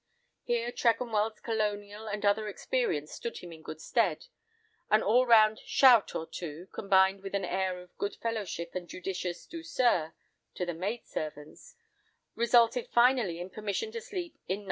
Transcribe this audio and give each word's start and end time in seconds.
Here 0.41 0.71
Tregonwell's 0.71 1.39
colonial 1.41 2.07
and 2.07 2.25
other 2.25 2.47
experience 2.47 3.11
stood 3.11 3.37
him 3.37 3.51
in 3.53 3.61
good 3.61 3.79
stead—an 3.79 5.03
all 5.03 5.27
round 5.27 5.59
"shout" 5.59 6.15
or 6.15 6.25
two, 6.25 6.69
combined 6.73 7.21
with 7.21 7.35
an 7.35 7.45
air 7.45 7.79
of 7.79 7.95
good 7.99 8.15
fellowship, 8.15 8.73
and 8.73 8.89
judicious 8.89 9.45
douceurs 9.45 10.13
to 10.55 10.65
the 10.65 10.73
maid 10.73 11.05
servants, 11.05 11.75
resulted 12.33 12.87
finally 12.87 13.39
in 13.39 13.51
permission 13.51 13.91
to 13.91 14.01
sleep 14.01 14.39
in 14.47 14.57
No. 14.59 14.59